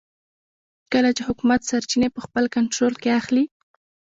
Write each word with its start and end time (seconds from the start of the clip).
کله 0.93 1.09
چې 1.17 1.21
حکومت 1.29 1.61
سرچینې 1.69 2.09
په 2.15 2.19
خپل 2.25 2.43
کنټرول 2.55 2.93
کې 3.01 3.09
اخلي. 3.19 3.45